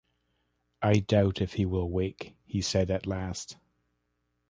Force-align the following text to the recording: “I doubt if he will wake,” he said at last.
“I 0.81 0.93
doubt 1.01 1.41
if 1.41 1.53
he 1.53 1.67
will 1.67 1.87
wake,” 1.87 2.35
he 2.47 2.61
said 2.63 2.89
at 2.89 3.05
last. 3.05 3.55